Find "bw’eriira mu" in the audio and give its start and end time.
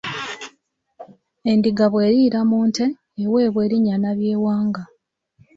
1.91-2.59